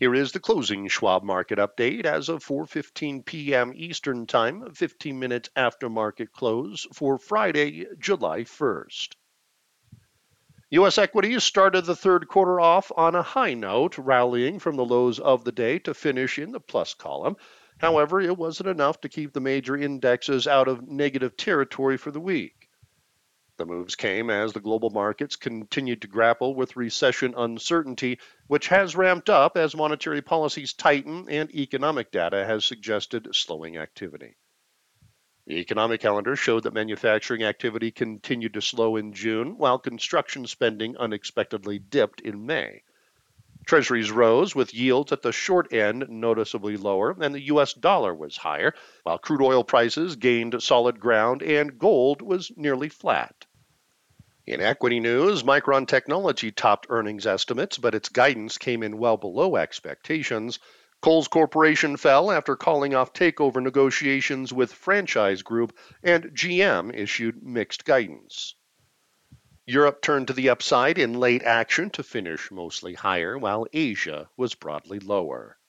[0.00, 3.74] Here is the closing Schwab market update as of 4:15 p.m.
[3.76, 9.16] Eastern Time, 15 minutes after market close for Friday, July 1st.
[10.70, 10.96] U.S.
[10.96, 15.44] equities started the third quarter off on a high note, rallying from the lows of
[15.44, 17.36] the day to finish in the plus column.
[17.76, 22.20] However, it wasn't enough to keep the major indexes out of negative territory for the
[22.20, 22.59] week.
[23.60, 28.96] The moves came as the global markets continued to grapple with recession uncertainty, which has
[28.96, 34.38] ramped up as monetary policies tighten and economic data has suggested slowing activity.
[35.46, 40.96] The economic calendar showed that manufacturing activity continued to slow in June, while construction spending
[40.96, 42.82] unexpectedly dipped in May.
[43.66, 47.74] Treasuries rose with yields at the short end noticeably lower, and the U.S.
[47.74, 53.44] dollar was higher, while crude oil prices gained solid ground and gold was nearly flat.
[54.50, 59.54] In equity news, Micron Technology topped earnings estimates, but its guidance came in well below
[59.54, 60.58] expectations.
[61.00, 67.84] Kohl's Corporation fell after calling off takeover negotiations with Franchise Group, and GM issued mixed
[67.84, 68.56] guidance.
[69.66, 74.56] Europe turned to the upside in late action to finish mostly higher, while Asia was
[74.56, 75.59] broadly lower.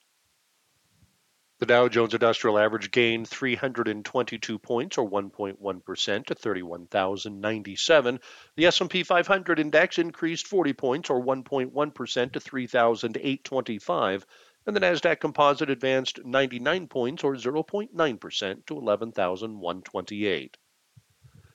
[1.62, 8.18] The Dow Jones Industrial Average gained 322 points or 1.1% to 31,097.
[8.56, 14.26] The S&P 500 index increased 40 points or 1.1% to 3,825,
[14.66, 20.56] and the Nasdaq Composite advanced 99 points or 0.9% to 11,128.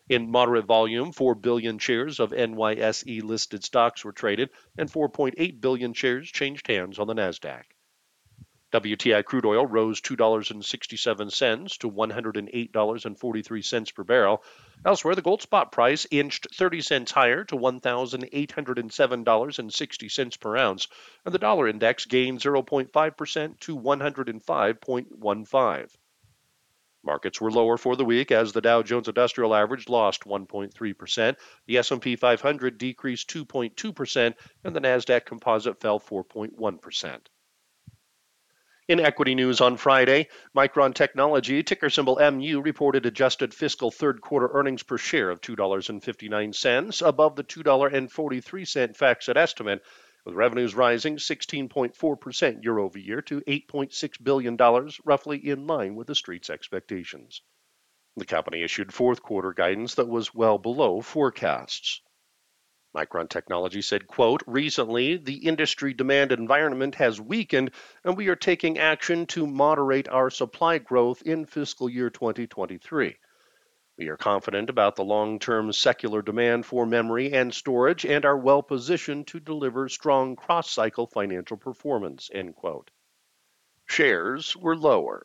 [0.08, 5.92] In moderate volume, 4 billion shares of NYSE listed stocks were traded, and 4.8 billion
[5.92, 7.66] shares changed hands on the Nasdaq.
[8.74, 14.44] WTI crude oil rose $2.67 to $108.43 per barrel.
[14.86, 20.90] Elsewhere, the gold spot price inched 30 cents higher to $1,807.60 per ounce,
[21.24, 25.96] and the dollar index gained 0.5% to 105.15.
[27.04, 31.78] Markets were lower for the week as the Dow Jones Industrial Average lost 1.3%, the
[31.78, 34.34] S&P 500 decreased 2.2%,
[34.66, 37.20] and the Nasdaq Composite fell 4.1%.
[38.90, 44.50] In equity news on Friday, Micron Technology, ticker symbol MU, reported adjusted fiscal third quarter
[44.54, 48.08] earnings per share of $2.59, above the $2.43
[48.96, 49.84] FactSet estimate,
[50.24, 54.56] with revenues rising 16.4% year over year to $8.6 billion,
[55.04, 57.42] roughly in line with the street's expectations.
[58.16, 62.00] The company issued fourth quarter guidance that was well below forecasts.
[62.98, 67.70] Micron Technology said, quote, recently the industry demand environment has weakened
[68.04, 73.16] and we are taking action to moderate our supply growth in fiscal year 2023.
[74.00, 78.36] We are confident about the long term secular demand for memory and storage and are
[78.36, 82.32] well positioned to deliver strong cross cycle financial performance.
[82.34, 82.90] End quote.
[83.86, 85.24] Shares were lower.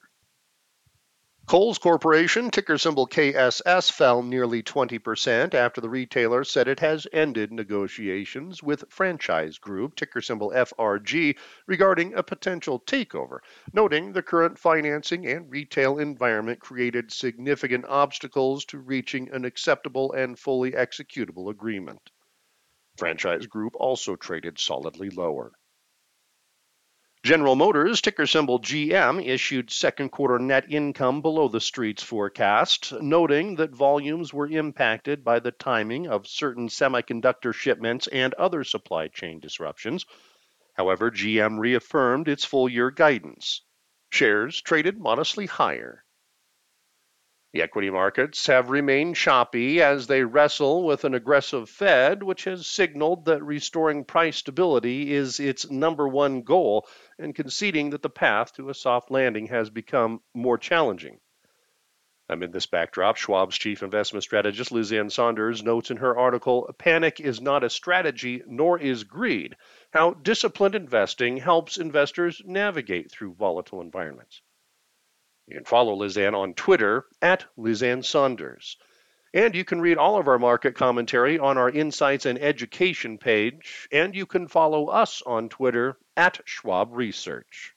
[1.52, 7.52] Kohl's Corporation, ticker symbol KSS, fell nearly 20% after the retailer said it has ended
[7.52, 11.36] negotiations with Franchise Group, ticker symbol FRG,
[11.66, 13.40] regarding a potential takeover,
[13.74, 20.38] noting the current financing and retail environment created significant obstacles to reaching an acceptable and
[20.38, 22.00] fully executable agreement.
[22.96, 25.52] Franchise Group also traded solidly lower.
[27.24, 33.54] General Motors, ticker symbol GM, issued second quarter net income below the street's forecast, noting
[33.54, 39.38] that volumes were impacted by the timing of certain semiconductor shipments and other supply chain
[39.38, 40.04] disruptions.
[40.72, 43.60] However, GM reaffirmed its full year guidance.
[44.10, 46.04] Shares traded modestly higher.
[47.52, 52.66] The equity markets have remained choppy as they wrestle with an aggressive Fed, which has
[52.66, 58.54] signaled that restoring price stability is its number one goal and conceding that the path
[58.54, 61.20] to a soft landing has become more challenging.
[62.28, 67.42] Amid this backdrop, Schwab's chief investment strategist, Liz-Ann Sonders, notes in her article, Panic is
[67.42, 69.56] not a strategy, nor is greed,
[69.90, 74.40] how disciplined investing helps investors navigate through volatile environments.
[75.46, 78.76] You can follow Liz-Ann on Twitter at Lizanne Sonders.
[79.34, 83.88] And you can read all of our market commentary on our Insights and Education page,
[83.90, 87.74] and you can follow us on Twitter at Schwab Research.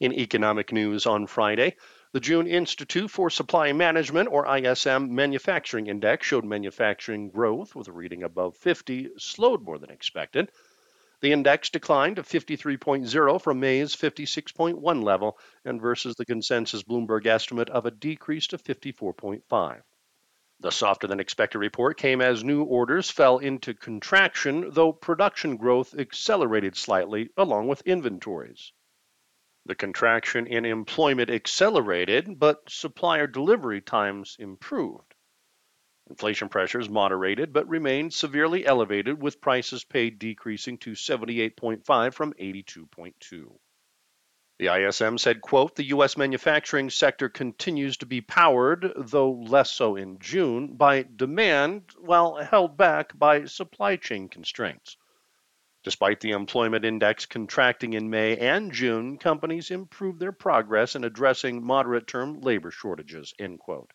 [0.00, 1.76] In economic news on Friday,
[2.12, 7.92] the June Institute for Supply Management, or ISM, Manufacturing Index showed manufacturing growth with a
[7.92, 10.50] reading above 50 slowed more than expected.
[11.22, 17.70] The index declined to 53.0 from May's 56.1 level and versus the consensus Bloomberg estimate
[17.70, 19.82] of a decrease to 54.5.
[20.60, 25.94] The softer than expected report came as new orders fell into contraction, though production growth
[25.98, 28.72] accelerated slightly along with inventories.
[29.64, 35.05] The contraction in employment accelerated, but supplier delivery times improved.
[36.08, 43.58] Inflation pressures moderated but remained severely elevated, with prices paid decreasing to 78.5 from 82.2.
[44.58, 46.16] The ISM said, quote, the U.S.
[46.16, 52.76] manufacturing sector continues to be powered, though less so in June, by demand while held
[52.76, 54.96] back by supply chain constraints.
[55.82, 61.62] Despite the employment index contracting in May and June, companies improved their progress in addressing
[61.62, 63.92] moderate term labor shortages, end quote.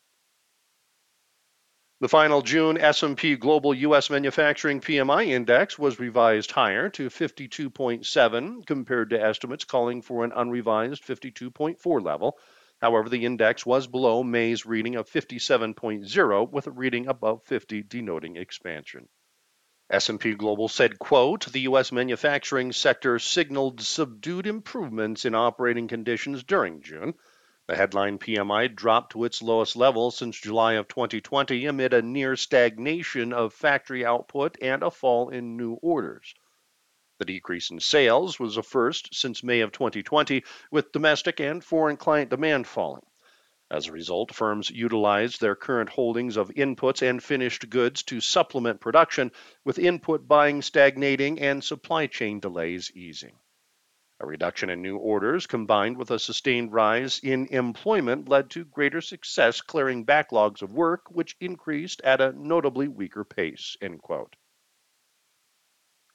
[2.01, 9.12] The final June S&P Global US Manufacturing PMI index was revised higher to 52.7 compared
[9.12, 12.39] to estimates calling for an unrevised 52.4 level.
[12.81, 18.36] However, the index was below May's reading of 57.0 with a reading above 50 denoting
[18.36, 19.07] expansion.
[19.92, 26.81] S&P Global said, quote, the US manufacturing sector signaled subdued improvements in operating conditions during
[26.81, 27.13] June
[27.71, 32.35] the headline PMI dropped to its lowest level since July of 2020 amid a near
[32.35, 36.33] stagnation of factory output and a fall in new orders.
[37.19, 41.95] The decrease in sales was the first since May of 2020, with domestic and foreign
[41.95, 43.06] client demand falling.
[43.69, 48.81] As a result, firms utilized their current holdings of inputs and finished goods to supplement
[48.81, 49.31] production,
[49.63, 53.39] with input buying stagnating and supply chain delays easing.
[54.23, 59.01] A reduction in new orders combined with a sustained rise in employment led to greater
[59.01, 63.75] success clearing backlogs of work, which increased at a notably weaker pace.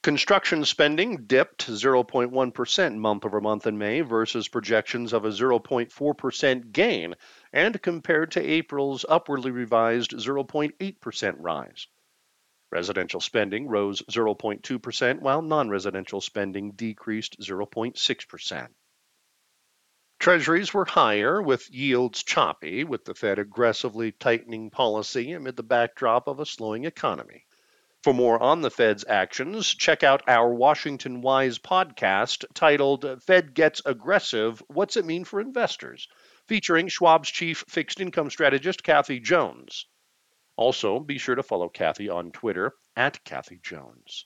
[0.01, 7.13] Construction spending dipped 0.1% month over month in May versus projections of a 0.4% gain
[7.51, 11.87] and compared to April's upwardly revised 0.8% rise.
[12.71, 18.67] Residential spending rose 0.2%, while non residential spending decreased 0.6%.
[20.19, 26.27] Treasuries were higher, with yields choppy, with the Fed aggressively tightening policy amid the backdrop
[26.27, 27.45] of a slowing economy.
[28.03, 33.81] For more on the Fed's actions, check out our Washington Wise podcast titled Fed Gets
[33.85, 36.07] Aggressive What's It Mean for Investors?
[36.47, 39.85] featuring Schwab's chief fixed income strategist, Kathy Jones.
[40.57, 44.25] Also, be sure to follow Kathy on Twitter at Kathy Jones.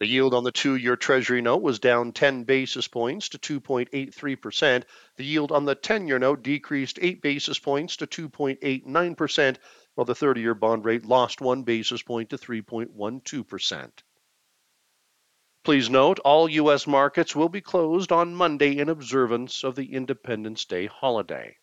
[0.00, 4.84] The yield on the two year Treasury note was down 10 basis points to 2.83%.
[5.16, 9.56] The yield on the 10 year note decreased 8 basis points to 2.89%,
[9.94, 13.90] while the 30 year bond rate lost 1 basis point to 3.12%.
[15.62, 16.88] Please note all U.S.
[16.88, 21.56] markets will be closed on Monday in observance of the Independence Day holiday.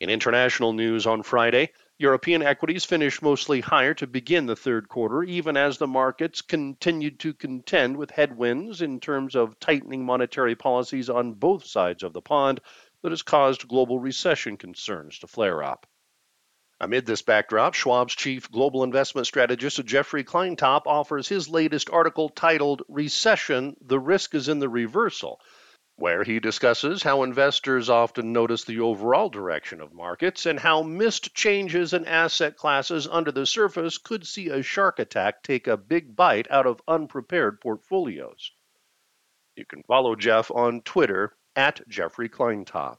[0.00, 5.22] In international news on Friday, European equities finished mostly higher to begin the third quarter,
[5.22, 11.10] even as the markets continued to contend with headwinds in terms of tightening monetary policies
[11.10, 12.62] on both sides of the pond
[13.02, 15.86] that has caused global recession concerns to flare up.
[16.80, 22.80] Amid this backdrop, Schwab's chief global investment strategist Jeffrey Kleintop offers his latest article titled
[22.88, 25.42] Recession The Risk is in the Reversal
[26.00, 31.34] where he discusses how investors often notice the overall direction of markets and how missed
[31.34, 36.16] changes in asset classes under the surface could see a shark attack take a big
[36.16, 38.50] bite out of unprepared portfolios.
[39.56, 42.96] You can follow Jeff on Twitter at Jeffrey Kleintop.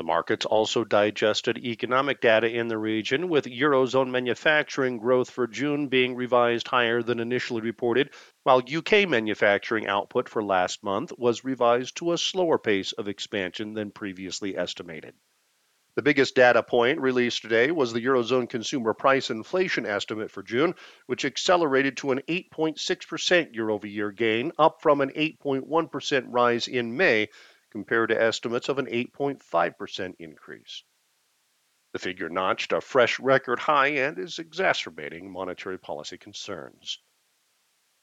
[0.00, 5.88] The markets also digested economic data in the region, with Eurozone manufacturing growth for June
[5.88, 8.08] being revised higher than initially reported,
[8.42, 13.74] while UK manufacturing output for last month was revised to a slower pace of expansion
[13.74, 15.12] than previously estimated.
[15.96, 20.76] The biggest data point released today was the Eurozone consumer price inflation estimate for June,
[21.08, 26.96] which accelerated to an 8.6% year over year gain, up from an 8.1% rise in
[26.96, 27.28] May,
[27.70, 30.84] compared to estimates of an 8.5% increase.
[31.92, 36.98] The figure notched a fresh record high and is exacerbating monetary policy concerns.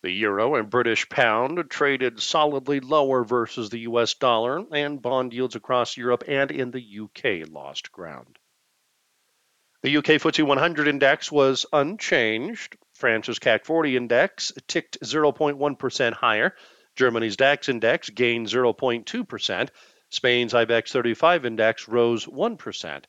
[0.04, 5.56] The euro and British pound traded solidly lower versus the US dollar, and bond yields
[5.56, 8.38] across Europe and in the UK lost ground.
[9.82, 12.78] The UK FTSE 100 index was unchanged.
[12.94, 16.56] France's CAC 40 index ticked 0.1% higher
[16.98, 19.70] Germany's DAX index gained 0.2%.
[20.10, 23.04] Spain's IBEX 35 index rose 1%.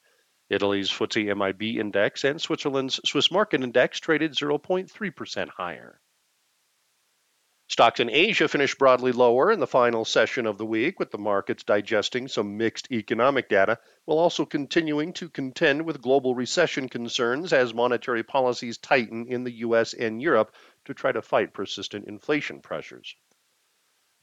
[0.50, 6.00] Italy's FTSE MIB index and Switzerland's Swiss market index traded 0.3% higher.
[7.70, 11.16] Stocks in Asia finished broadly lower in the final session of the week, with the
[11.16, 17.54] markets digesting some mixed economic data, while also continuing to contend with global recession concerns
[17.54, 20.54] as monetary policies tighten in the US and Europe
[20.84, 23.16] to try to fight persistent inflation pressures.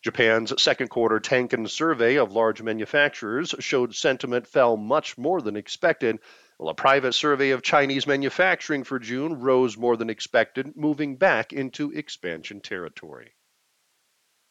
[0.05, 6.19] Japan's second quarter Tankan survey of large manufacturers showed sentiment fell much more than expected,
[6.57, 11.53] while a private survey of Chinese manufacturing for June rose more than expected, moving back
[11.53, 13.33] into expansion territory.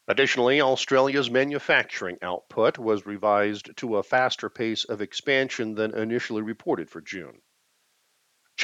[0.09, 6.89] Additionally, Australia's manufacturing output was revised to a faster pace of expansion than initially reported
[6.89, 7.41] for June.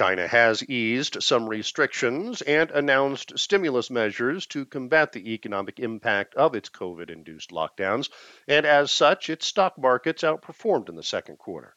[0.01, 6.55] China has eased some restrictions and announced stimulus measures to combat the economic impact of
[6.55, 8.09] its COVID induced lockdowns,
[8.47, 11.75] and as such, its stock markets outperformed in the second quarter.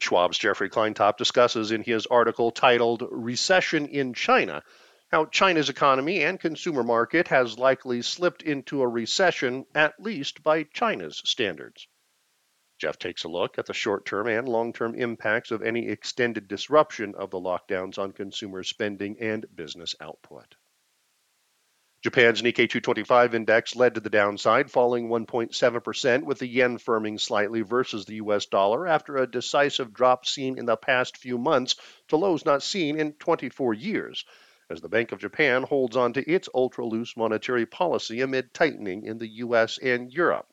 [0.00, 4.62] Schwab's Jeffrey Kleintop discusses in his article titled Recession in China
[5.10, 10.62] how China's economy and consumer market has likely slipped into a recession, at least by
[10.62, 11.88] China's standards.
[12.78, 16.46] Jeff takes a look at the short term and long term impacts of any extended
[16.46, 20.54] disruption of the lockdowns on consumer spending and business output.
[22.00, 27.62] Japan's Nikkei 225 index led to the downside, falling 1.7%, with the yen firming slightly
[27.62, 31.74] versus the US dollar after a decisive drop seen in the past few months
[32.06, 34.24] to lows not seen in 24 years
[34.70, 39.04] as the Bank of Japan holds on to its ultra loose monetary policy amid tightening
[39.04, 40.46] in the US and Europe.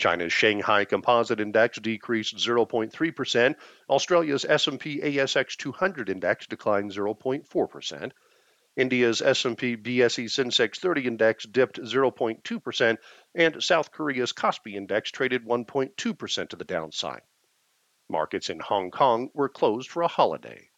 [0.00, 3.54] China's Shanghai Composite Index decreased 0.3%.
[3.90, 8.12] Australia's S&P ASX 200 index declined 0.4%.
[8.76, 12.96] India's S&P BSE Sensex 30 index dipped 0.2%,
[13.34, 17.20] and South Korea's Kospi index traded 1.2% to the downside.
[18.08, 20.69] Markets in Hong Kong were closed for a holiday.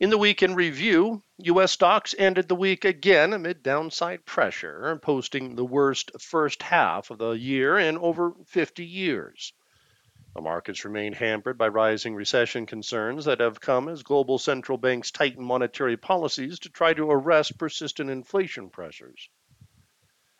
[0.00, 1.72] In the week in review, U.S.
[1.72, 7.32] stocks ended the week again amid downside pressure, posting the worst first half of the
[7.32, 9.52] year in over 50 years.
[10.36, 15.10] The markets remain hampered by rising recession concerns that have come as global central banks
[15.10, 19.28] tighten monetary policies to try to arrest persistent inflation pressures.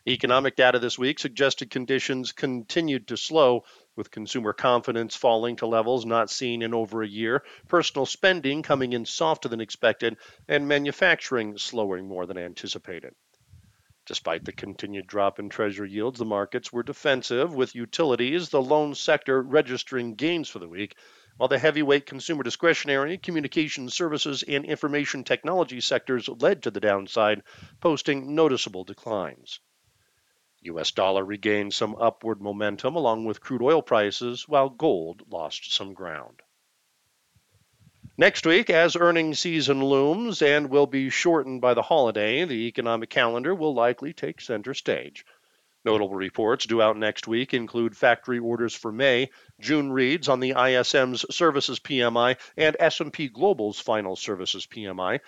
[0.06, 3.64] Economic data this week suggested conditions continued to slow,
[3.96, 8.92] with consumer confidence falling to levels not seen in over a year, personal spending coming
[8.92, 13.12] in softer than expected, and manufacturing slowing more than anticipated.
[14.06, 18.94] Despite the continued drop in treasury yields, the markets were defensive, with utilities, the lone
[18.94, 20.94] sector registering gains for the week,
[21.36, 27.42] while the heavyweight consumer discretionary, communication services, and information technology sectors led to the downside,
[27.80, 29.60] posting noticeable declines.
[30.62, 35.94] US dollar regained some upward momentum along with crude oil prices, while gold lost some
[35.94, 36.42] ground.
[38.16, 43.10] Next week, as earnings season looms and will be shortened by the holiday, the economic
[43.10, 45.24] calendar will likely take center stage.
[45.84, 50.54] Notable reports due out next week include factory orders for May, June reads on the
[50.54, 55.20] ISM's services PMI, and S&P Global's final services PMI,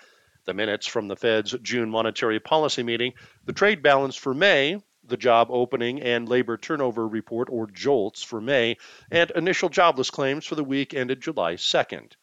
[0.43, 3.13] the minutes from the Fed's June monetary policy meeting,
[3.45, 8.41] the trade balance for May, the job opening and labor turnover report, or JOLTS, for
[8.41, 8.77] May,
[9.11, 12.13] and initial jobless claims for the week ended July 2nd.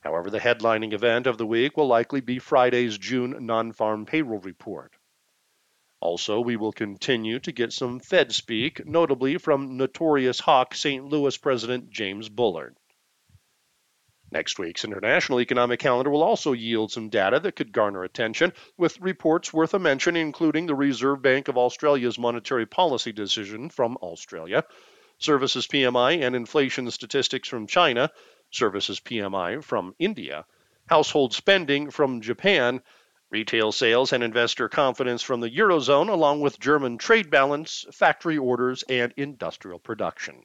[0.00, 4.40] However, the headlining event of the week will likely be Friday's June non farm payroll
[4.40, 4.96] report.
[6.00, 11.04] Also, we will continue to get some Fed speak, notably from notorious hawk St.
[11.04, 12.76] Louis President James Bullard.
[14.32, 18.98] Next week's international economic calendar will also yield some data that could garner attention, with
[18.98, 24.64] reports worth a mention, including the Reserve Bank of Australia's monetary policy decision from Australia,
[25.18, 28.10] services PMI and inflation statistics from China,
[28.50, 30.46] services PMI from India,
[30.88, 32.80] household spending from Japan,
[33.28, 38.82] retail sales and investor confidence from the Eurozone, along with German trade balance, factory orders,
[38.84, 40.42] and industrial production.